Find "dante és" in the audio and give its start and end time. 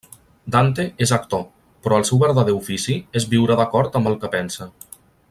0.53-1.11